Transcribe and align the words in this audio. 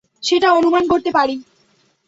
সেটা 0.23 0.47
অনুমান 0.53 0.83
করতে 0.87 1.09
পারি। 1.11 1.35